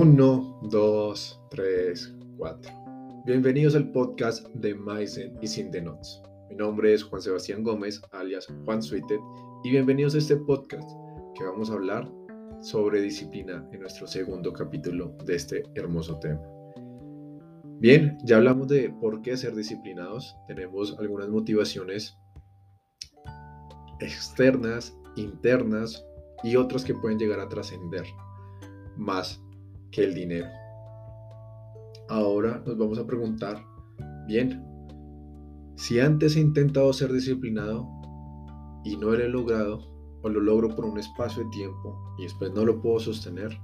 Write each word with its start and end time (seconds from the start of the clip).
1, 0.00 0.60
2, 0.70 1.40
3, 1.50 2.14
4. 2.36 2.72
Bienvenidos 3.26 3.74
al 3.74 3.90
podcast 3.90 4.46
de 4.50 4.72
Maizen 4.72 5.36
y 5.42 5.48
Sin 5.48 5.72
the 5.72 5.82
Notes. 5.82 6.22
Mi 6.48 6.54
nombre 6.54 6.94
es 6.94 7.02
Juan 7.02 7.20
Sebastián 7.20 7.64
Gómez, 7.64 8.00
alias 8.12 8.46
Juan 8.64 8.80
Suited, 8.80 9.18
y 9.64 9.70
bienvenidos 9.70 10.14
a 10.14 10.18
este 10.18 10.36
podcast 10.36 10.88
que 11.34 11.42
vamos 11.42 11.68
a 11.68 11.72
hablar 11.72 12.08
sobre 12.60 13.00
disciplina 13.02 13.68
en 13.72 13.80
nuestro 13.80 14.06
segundo 14.06 14.52
capítulo 14.52 15.16
de 15.24 15.34
este 15.34 15.64
hermoso 15.74 16.16
tema. 16.20 16.42
Bien, 17.80 18.18
ya 18.22 18.36
hablamos 18.36 18.68
de 18.68 18.90
por 19.00 19.20
qué 19.22 19.36
ser 19.36 19.56
disciplinados. 19.56 20.36
Tenemos 20.46 20.96
algunas 21.00 21.28
motivaciones 21.28 22.16
externas, 23.98 24.96
internas 25.16 26.06
y 26.44 26.54
otras 26.54 26.84
que 26.84 26.94
pueden 26.94 27.18
llegar 27.18 27.40
a 27.40 27.48
trascender 27.48 28.04
más 28.96 29.42
que 29.90 30.04
el 30.04 30.14
dinero. 30.14 30.48
Ahora 32.08 32.62
nos 32.66 32.76
vamos 32.78 32.98
a 32.98 33.06
preguntar, 33.06 33.62
bien, 34.26 34.64
si 35.76 36.00
antes 36.00 36.36
he 36.36 36.40
intentado 36.40 36.92
ser 36.92 37.12
disciplinado 37.12 37.88
y 38.84 38.96
no 38.96 39.10
lo 39.10 39.22
he 39.22 39.28
logrado, 39.28 39.98
o 40.22 40.28
lo 40.28 40.40
logro 40.40 40.74
por 40.74 40.84
un 40.84 40.98
espacio 40.98 41.44
de 41.44 41.50
tiempo 41.50 41.96
y 42.18 42.24
después 42.24 42.52
no 42.52 42.64
lo 42.64 42.80
puedo 42.80 42.98
sostener, 42.98 43.56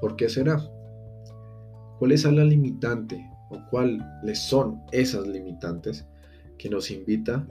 ¿por 0.00 0.16
qué 0.16 0.28
será? 0.28 0.62
¿Cuál 1.98 2.12
es 2.12 2.24
la 2.24 2.44
limitante 2.44 3.30
o 3.50 3.58
cuáles 3.70 4.38
son 4.38 4.80
esas 4.92 5.26
limitantes 5.26 6.06
que 6.58 6.70
nos 6.70 6.90
invita 6.90 7.46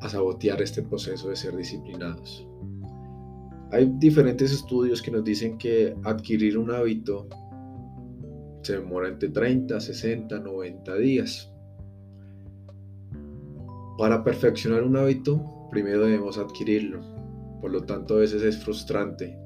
a 0.00 0.08
sabotear 0.08 0.62
este 0.62 0.82
proceso 0.82 1.28
de 1.28 1.36
ser 1.36 1.56
disciplinados? 1.56 2.46
Hay 3.72 3.90
diferentes 3.98 4.52
estudios 4.52 5.00
que 5.00 5.10
nos 5.10 5.24
dicen 5.24 5.56
que 5.56 5.96
adquirir 6.04 6.58
un 6.58 6.70
hábito 6.70 7.26
se 8.62 8.74
demora 8.74 9.08
entre 9.08 9.30
30, 9.30 9.80
60, 9.80 10.38
90 10.38 10.96
días. 10.96 11.50
Para 13.96 14.22
perfeccionar 14.22 14.82
un 14.82 14.96
hábito, 14.96 15.68
primero 15.70 16.04
debemos 16.04 16.36
adquirirlo. 16.36 17.00
Por 17.62 17.70
lo 17.70 17.82
tanto, 17.84 18.16
a 18.16 18.18
veces 18.18 18.42
es 18.42 18.62
frustrante 18.62 19.38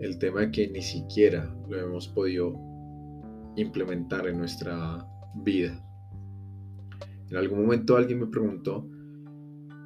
el 0.00 0.18
tema 0.18 0.40
de 0.40 0.50
que 0.50 0.68
ni 0.68 0.82
siquiera 0.82 1.50
lo 1.66 1.80
hemos 1.80 2.08
podido 2.08 2.54
implementar 3.56 4.26
en 4.26 4.36
nuestra 4.36 5.06
vida. 5.36 5.82
En 7.30 7.38
algún 7.38 7.62
momento 7.62 7.96
alguien 7.96 8.20
me 8.20 8.26
preguntó 8.26 8.86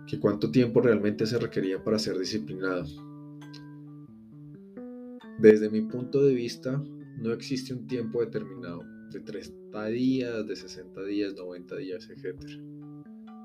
que 0.09 0.19
cuánto 0.19 0.51
tiempo 0.51 0.81
realmente 0.81 1.25
se 1.25 1.39
requería 1.39 1.85
para 1.85 2.01
ser 2.01 2.19
disciplinado. 2.19 3.06
Desde 5.39 5.69
mi 5.69 5.83
punto 5.83 6.25
de 6.25 6.35
vista, 6.35 6.83
no 7.19 7.33
existe 7.33 7.75
un 7.75 7.87
tiempo 7.87 8.21
determinado 8.21 8.83
de 9.13 9.21
30 9.21 9.87
días, 9.89 10.47
de 10.47 10.57
60 10.57 11.05
días, 11.05 11.35
90 11.35 11.77
días, 11.77 12.09
etc. 12.11 12.37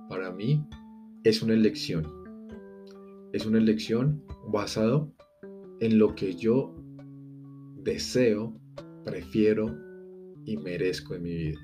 Para 0.09 0.31
mí 0.31 0.65
es 1.23 1.41
una 1.41 1.53
elección. 1.53 2.07
Es 3.33 3.45
una 3.45 3.57
elección 3.57 4.23
basado 4.47 5.13
en 5.81 5.99
lo 5.99 6.15
que 6.15 6.35
yo 6.35 6.75
deseo, 7.83 8.57
prefiero 9.03 9.75
y 10.45 10.57
merezco 10.57 11.15
en 11.15 11.23
mi 11.23 11.35
vida. 11.35 11.59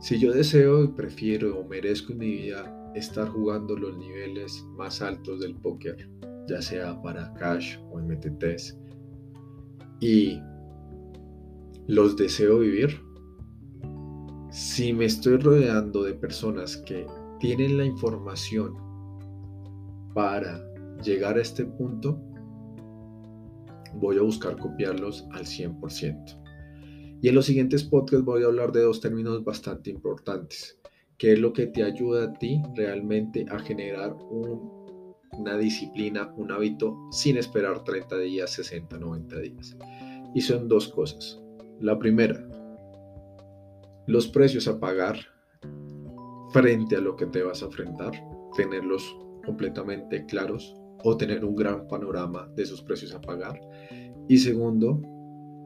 Si 0.00 0.18
yo 0.18 0.32
deseo 0.32 0.84
y 0.84 0.88
prefiero 0.88 1.58
o 1.58 1.68
merezco 1.68 2.12
en 2.12 2.18
mi 2.18 2.30
vida 2.30 2.92
estar 2.94 3.28
jugando 3.28 3.76
los 3.76 3.96
niveles 3.98 4.64
más 4.76 5.02
altos 5.02 5.40
del 5.40 5.54
póker, 5.56 6.08
ya 6.48 6.62
sea 6.62 7.00
para 7.02 7.32
cash 7.34 7.78
o 7.90 7.98
en 8.00 8.08
MTTs, 8.08 8.78
y 10.00 10.40
los 11.86 12.16
deseo 12.16 12.58
vivir, 12.58 13.00
si 14.50 14.92
me 14.92 15.04
estoy 15.04 15.38
rodeando 15.38 16.02
de 16.02 16.14
personas 16.14 16.76
que 16.78 17.06
tienen 17.40 17.76
la 17.76 17.84
información 17.84 18.74
para 20.14 20.60
llegar 21.02 21.36
a 21.36 21.42
este 21.42 21.64
punto, 21.64 22.20
voy 23.94 24.18
a 24.18 24.22
buscar 24.22 24.56
copiarlos 24.58 25.26
al 25.32 25.44
100%. 25.44 26.42
Y 27.22 27.28
en 27.28 27.34
los 27.34 27.46
siguientes 27.46 27.84
podcasts 27.84 28.24
voy 28.24 28.42
a 28.42 28.46
hablar 28.46 28.72
de 28.72 28.82
dos 28.82 29.00
términos 29.00 29.44
bastante 29.44 29.90
importantes, 29.90 30.78
que 31.18 31.32
es 31.32 31.38
lo 31.38 31.52
que 31.52 31.66
te 31.66 31.82
ayuda 31.82 32.24
a 32.24 32.32
ti 32.34 32.62
realmente 32.74 33.46
a 33.50 33.58
generar 33.58 34.14
un 34.14 34.75
una 35.38 35.56
disciplina, 35.56 36.32
un 36.36 36.50
hábito 36.52 36.96
sin 37.10 37.36
esperar 37.36 37.84
30 37.84 38.18
días, 38.18 38.50
60, 38.50 38.98
90 38.98 39.40
días. 39.40 39.76
Y 40.34 40.40
son 40.40 40.68
dos 40.68 40.88
cosas. 40.88 41.40
La 41.80 41.98
primera, 41.98 42.46
los 44.06 44.28
precios 44.28 44.68
a 44.68 44.78
pagar 44.78 45.18
frente 46.52 46.96
a 46.96 47.00
lo 47.00 47.16
que 47.16 47.26
te 47.26 47.42
vas 47.42 47.62
a 47.62 47.66
enfrentar, 47.66 48.12
tenerlos 48.56 49.16
completamente 49.44 50.24
claros 50.26 50.74
o 51.04 51.16
tener 51.16 51.44
un 51.44 51.54
gran 51.54 51.86
panorama 51.86 52.48
de 52.54 52.62
esos 52.62 52.82
precios 52.82 53.14
a 53.14 53.20
pagar. 53.20 53.60
Y 54.28 54.38
segundo, 54.38 55.00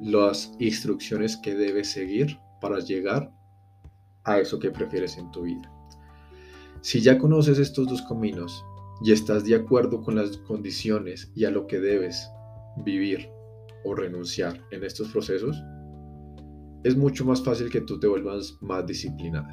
las 0.01 0.53
instrucciones 0.59 1.37
que 1.37 1.55
debes 1.55 1.91
seguir 1.91 2.39
para 2.61 2.79
llegar 2.81 3.33
a 4.25 4.39
eso 4.39 4.59
que 4.59 4.71
prefieres 4.71 5.17
en 5.17 5.31
tu 5.31 5.43
vida. 5.43 5.71
Si 6.83 7.01
ya 7.01 7.19
conoces 7.19 7.59
estos 7.59 7.89
dos 7.89 8.03
caminos 8.03 8.65
y 9.03 9.13
estás 9.13 9.45
de 9.45 9.55
acuerdo 9.55 10.03
con 10.03 10.17
las 10.17 10.37
condiciones 10.39 11.31
y 11.35 11.45
a 11.45 11.51
lo 11.51 11.67
que 11.67 11.81
debes 11.81 12.29
vivir 12.85 13.29
o 13.85 13.95
renunciar 13.95 14.61
en 14.71 14.85
estos 14.85 15.09
procesos, 15.09 15.57
es 16.85 16.97
mucho 16.97 17.25
más 17.25 17.43
fácil 17.43 17.71
que 17.71 17.81
tú 17.81 17.99
te 17.99 18.07
vuelvas 18.07 18.57
más 18.61 18.87
disciplinada. 18.87 19.51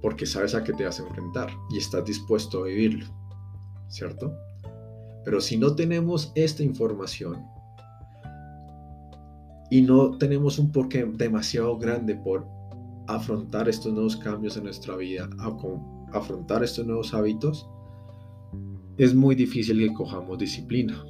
Porque 0.00 0.26
sabes 0.26 0.54
a 0.54 0.64
qué 0.64 0.72
te 0.72 0.84
vas 0.84 1.00
a 1.00 1.06
enfrentar 1.06 1.50
y 1.70 1.78
estás 1.78 2.04
dispuesto 2.04 2.60
a 2.60 2.66
vivirlo, 2.66 3.06
¿cierto? 3.88 4.32
Pero 5.24 5.40
si 5.40 5.56
no 5.56 5.74
tenemos 5.74 6.32
esta 6.34 6.62
información 6.62 7.44
y 9.70 9.82
no 9.82 10.18
tenemos 10.18 10.58
un 10.58 10.72
porqué 10.72 11.04
demasiado 11.04 11.78
grande 11.78 12.16
por 12.16 12.46
afrontar 13.14 13.68
estos 13.68 13.92
nuevos 13.92 14.16
cambios 14.16 14.56
en 14.56 14.64
nuestra 14.64 14.96
vida, 14.96 15.28
afrontar 16.12 16.62
estos 16.62 16.86
nuevos 16.86 17.14
hábitos, 17.14 17.68
es 18.98 19.14
muy 19.14 19.34
difícil 19.34 19.78
que 19.78 19.94
cojamos 19.94 20.38
disciplina. 20.38 21.04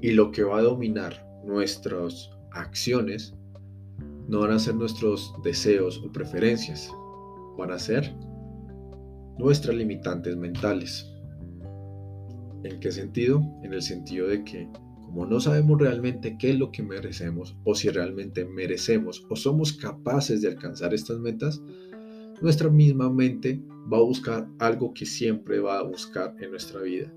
Y 0.00 0.12
lo 0.12 0.32
que 0.32 0.42
va 0.42 0.58
a 0.58 0.62
dominar 0.62 1.14
nuestras 1.44 2.30
acciones 2.50 3.34
no 4.28 4.40
van 4.40 4.52
a 4.52 4.58
ser 4.58 4.74
nuestros 4.74 5.32
deseos 5.44 6.02
o 6.04 6.10
preferencias, 6.10 6.90
van 7.56 7.70
a 7.70 7.78
ser 7.78 8.14
nuestras 9.38 9.76
limitantes 9.76 10.36
mentales. 10.36 11.08
¿En 12.64 12.78
qué 12.80 12.90
sentido? 12.90 13.42
En 13.62 13.72
el 13.72 13.82
sentido 13.82 14.28
de 14.28 14.44
que 14.44 14.68
como 15.12 15.26
no 15.26 15.40
sabemos 15.40 15.78
realmente 15.78 16.38
qué 16.38 16.52
es 16.52 16.58
lo 16.58 16.72
que 16.72 16.82
merecemos 16.82 17.54
o 17.64 17.74
si 17.74 17.90
realmente 17.90 18.46
merecemos 18.46 19.26
o 19.28 19.36
somos 19.36 19.74
capaces 19.74 20.40
de 20.40 20.48
alcanzar 20.48 20.94
estas 20.94 21.18
metas, 21.18 21.62
nuestra 22.40 22.70
misma 22.70 23.12
mente 23.12 23.62
va 23.92 23.98
a 23.98 24.02
buscar 24.02 24.48
algo 24.58 24.94
que 24.94 25.04
siempre 25.04 25.60
va 25.60 25.80
a 25.80 25.82
buscar 25.82 26.34
en 26.40 26.52
nuestra 26.52 26.80
vida. 26.80 27.12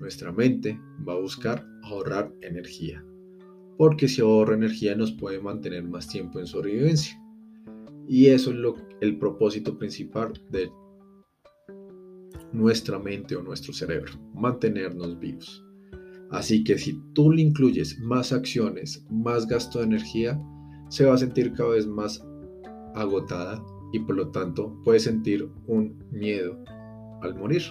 Nuestra 0.00 0.32
mente 0.32 0.80
va 1.06 1.12
a 1.12 1.20
buscar 1.20 1.66
ahorrar 1.82 2.32
energía, 2.40 3.04
porque 3.76 4.08
si 4.08 4.22
ahorra 4.22 4.54
energía 4.54 4.96
nos 4.96 5.12
puede 5.12 5.40
mantener 5.40 5.84
más 5.84 6.08
tiempo 6.08 6.40
en 6.40 6.46
sobrevivencia. 6.46 7.20
Y 8.08 8.28
eso 8.28 8.50
es 8.50 8.56
lo, 8.56 8.76
el 9.02 9.18
propósito 9.18 9.76
principal 9.76 10.32
de 10.50 10.70
nuestra 12.50 12.98
mente 12.98 13.36
o 13.36 13.42
nuestro 13.42 13.74
cerebro, 13.74 14.14
mantenernos 14.34 15.20
vivos. 15.20 15.62
Así 16.30 16.62
que 16.62 16.78
si 16.78 17.00
tú 17.12 17.32
le 17.32 17.42
incluyes 17.42 17.98
más 17.98 18.32
acciones, 18.32 19.04
más 19.10 19.46
gasto 19.46 19.80
de 19.80 19.86
energía, 19.86 20.40
se 20.88 21.04
va 21.04 21.14
a 21.14 21.18
sentir 21.18 21.52
cada 21.52 21.70
vez 21.70 21.86
más 21.86 22.24
agotada 22.94 23.62
y 23.92 23.98
por 24.00 24.16
lo 24.16 24.28
tanto 24.28 24.80
puede 24.84 25.00
sentir 25.00 25.48
un 25.66 25.98
miedo 26.12 26.56
al 27.22 27.34
morir. 27.34 27.62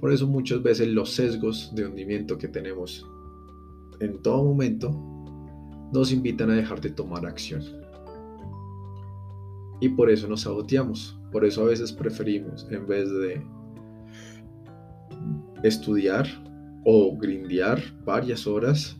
Por 0.00 0.12
eso 0.12 0.26
muchas 0.26 0.62
veces 0.62 0.88
los 0.88 1.10
sesgos 1.10 1.72
de 1.74 1.86
hundimiento 1.86 2.38
que 2.38 2.48
tenemos 2.48 3.04
en 4.00 4.22
todo 4.22 4.44
momento 4.44 4.90
nos 5.92 6.12
invitan 6.12 6.50
a 6.50 6.54
dejar 6.54 6.80
de 6.80 6.90
tomar 6.90 7.26
acción. 7.26 7.62
Y 9.80 9.88
por 9.90 10.10
eso 10.10 10.28
nos 10.28 10.42
saboteamos. 10.42 11.18
Por 11.32 11.44
eso 11.44 11.62
a 11.62 11.66
veces 11.66 11.92
preferimos, 11.92 12.66
en 12.70 12.86
vez 12.86 13.10
de 13.10 13.42
estudiar 15.62 16.26
o 16.90 17.14
grindear 17.18 17.78
varias 18.02 18.46
horas, 18.46 18.96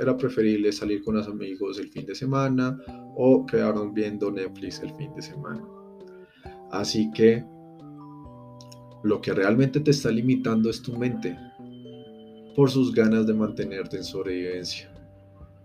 era 0.00 0.16
preferible 0.16 0.70
salir 0.70 1.02
con 1.02 1.16
los 1.16 1.26
amigos 1.26 1.80
el 1.80 1.88
fin 1.88 2.06
de 2.06 2.14
semana 2.14 2.78
o 3.16 3.44
quedarnos 3.44 3.92
viendo 3.92 4.30
Netflix 4.30 4.80
el 4.84 4.94
fin 4.94 5.12
de 5.16 5.22
semana. 5.22 5.66
Así 6.70 7.10
que 7.10 7.44
lo 9.02 9.20
que 9.20 9.32
realmente 9.32 9.80
te 9.80 9.90
está 9.90 10.12
limitando 10.12 10.70
es 10.70 10.80
tu 10.80 10.96
mente. 10.96 11.36
por 12.54 12.70
sus 12.70 12.94
ganas 12.94 13.26
de 13.26 13.34
mantenerte 13.34 13.96
en 13.96 14.04
sobrevivencia 14.04 14.92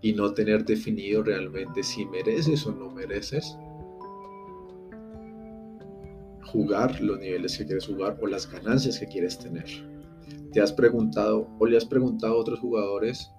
y 0.00 0.14
no 0.14 0.32
tener 0.32 0.64
definido 0.64 1.22
realmente 1.22 1.82
si 1.82 2.04
mereces 2.06 2.66
o 2.66 2.72
no 2.72 2.90
mereces 2.90 3.56
jugar 6.46 7.00
los 7.00 7.18
niveles 7.20 7.58
que 7.58 7.66
quieres 7.66 7.86
jugar 7.86 8.18
o 8.22 8.26
las 8.26 8.50
ganancias 8.50 8.98
que 8.98 9.06
quieres 9.06 9.38
tener. 9.38 9.66
¿Te 10.52 10.62
has 10.62 10.72
preguntado 10.72 11.46
o 11.58 11.66
le 11.66 11.76
has 11.76 11.84
preguntado 11.84 12.34
a 12.34 12.38
otros 12.38 12.58
jugadores 12.60 13.30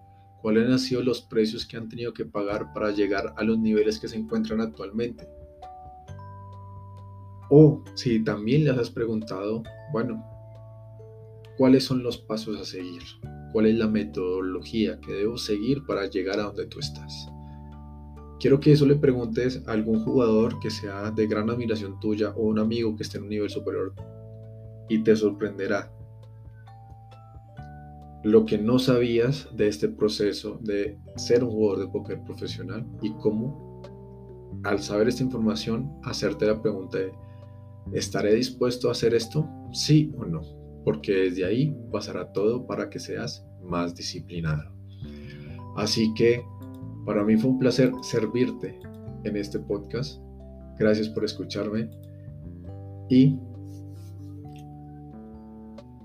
cuáles 0.41 0.69
han 0.69 0.79
sido 0.79 1.01
los 1.01 1.21
precios 1.21 1.65
que 1.65 1.75
han 1.75 1.89
tenido 1.89 2.13
que 2.13 2.23
pagar 2.23 2.71
para 2.73 2.91
llegar 2.91 3.33
a 3.35 3.43
los 3.43 3.57
niveles 3.57 3.99
que 3.99 4.07
se 4.07 4.17
encuentran 4.17 4.61
actualmente? 4.61 5.27
O 7.49 7.83
si 7.95 8.23
también 8.23 8.63
les 8.63 8.77
has 8.77 8.91
preguntado, 8.91 9.63
bueno, 9.91 10.23
¿cuáles 11.57 11.83
son 11.83 12.03
los 12.03 12.19
pasos 12.19 12.61
a 12.61 12.63
seguir? 12.63 13.01
¿Cuál 13.53 13.65
es 13.65 13.75
la 13.75 13.87
metodología 13.87 14.99
que 14.99 15.13
debo 15.13 15.37
seguir 15.39 15.83
para 15.87 16.05
llegar 16.05 16.39
a 16.39 16.43
donde 16.43 16.67
tú 16.67 16.77
estás? 16.77 17.27
Quiero 18.39 18.59
que 18.59 18.71
eso 18.71 18.85
le 18.85 18.95
preguntes 18.95 19.63
a 19.65 19.71
algún 19.71 20.05
jugador 20.05 20.59
que 20.59 20.69
sea 20.69 21.09
de 21.09 21.25
gran 21.25 21.49
admiración 21.49 21.99
tuya 21.99 22.29
o 22.37 22.43
un 22.43 22.59
amigo 22.59 22.95
que 22.95 23.01
esté 23.01 23.17
en 23.17 23.23
un 23.23 23.29
nivel 23.29 23.49
superior 23.49 23.93
y 24.87 25.03
te 25.03 25.15
sorprenderá 25.15 25.91
lo 28.23 28.45
que 28.45 28.57
no 28.57 28.79
sabías 28.79 29.47
de 29.55 29.67
este 29.67 29.87
proceso 29.87 30.59
de 30.61 30.97
ser 31.15 31.43
un 31.43 31.51
jugador 31.51 31.85
de 31.85 31.91
póker 31.91 32.23
profesional 32.23 32.85
y 33.01 33.11
cómo 33.13 33.81
al 34.63 34.79
saber 34.79 35.07
esta 35.07 35.23
información 35.23 35.89
hacerte 36.03 36.45
la 36.45 36.61
pregunta 36.61 36.97
¿estaré 37.93 38.35
dispuesto 38.35 38.89
a 38.89 38.91
hacer 38.91 39.13
esto? 39.13 39.47
Sí 39.71 40.11
o 40.17 40.25
no, 40.25 40.41
porque 40.83 41.13
desde 41.13 41.45
ahí 41.45 41.75
pasará 41.91 42.31
todo 42.33 42.65
para 42.67 42.89
que 42.89 42.99
seas 42.99 43.45
más 43.63 43.95
disciplinado. 43.95 44.71
Así 45.77 46.13
que 46.13 46.43
para 47.05 47.23
mí 47.23 47.37
fue 47.37 47.51
un 47.51 47.59
placer 47.59 47.91
servirte 48.01 48.79
en 49.23 49.35
este 49.35 49.59
podcast. 49.59 50.21
Gracias 50.77 51.09
por 51.09 51.23
escucharme 51.23 51.89
y 53.09 53.37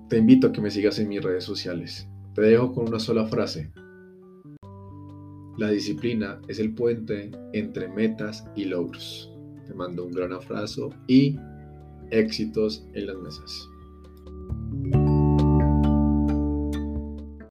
te 0.08 0.18
invito 0.18 0.48
a 0.48 0.52
que 0.52 0.60
me 0.60 0.70
sigas 0.70 0.98
en 0.98 1.08
mis 1.08 1.22
redes 1.22 1.44
sociales. 1.44 2.08
Te 2.34 2.42
dejo 2.42 2.72
con 2.72 2.88
una 2.88 2.98
sola 2.98 3.26
frase. 3.26 3.70
La 5.56 5.70
disciplina 5.70 6.40
es 6.48 6.58
el 6.58 6.74
puente 6.74 7.30
entre 7.52 7.88
metas 7.88 8.44
y 8.56 8.64
logros. 8.64 9.32
Te 9.66 9.74
mando 9.74 10.04
un 10.04 10.12
gran 10.12 10.32
abrazo 10.32 10.90
y 11.06 11.38
éxitos 12.10 12.86
en 12.92 13.06
las 13.06 13.16
mesas. 13.16 13.68